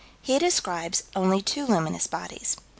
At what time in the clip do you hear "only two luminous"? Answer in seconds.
1.15-2.07